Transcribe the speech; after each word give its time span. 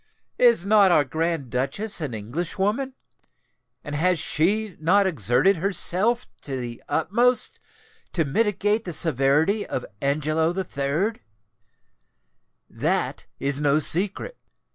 Is 0.39 0.65
not 0.65 0.89
our 0.91 1.03
Grand 1.03 1.51
Duchess 1.51 2.01
an 2.01 2.15
Englishwoman? 2.15 2.95
and 3.83 3.93
has 3.93 4.17
she 4.17 4.75
not 4.79 5.05
exerted 5.05 5.57
herself 5.57 6.25
to 6.41 6.57
the 6.59 6.81
utmost 6.89 7.59
to 8.13 8.25
mitigate 8.25 8.85
the 8.85 8.93
severity 8.93 9.63
of 9.63 9.85
Angelo 10.01 10.55
III? 10.57 11.21
That 12.67 13.27
is 13.39 13.61
no 13.61 13.77
secret. 13.77 14.37